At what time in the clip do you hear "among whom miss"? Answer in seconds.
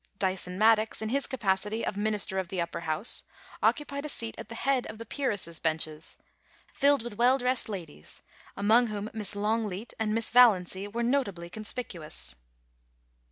8.57-9.35